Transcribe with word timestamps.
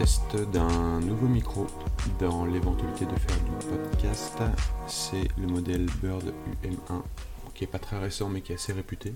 test 0.00 0.34
d'un 0.50 0.98
nouveau 1.00 1.26
micro 1.26 1.66
dans 2.18 2.46
l'éventualité 2.46 3.04
de 3.04 3.14
faire 3.16 3.36
du 3.44 3.66
podcast. 3.66 4.38
C'est 4.86 5.28
le 5.36 5.46
modèle 5.46 5.84
Bird 6.02 6.32
UM1 6.64 7.02
qui 7.52 7.64
est 7.64 7.66
pas 7.66 7.78
très 7.78 7.98
récent 7.98 8.30
mais 8.30 8.40
qui 8.40 8.52
est 8.52 8.54
assez 8.54 8.72
réputé. 8.72 9.12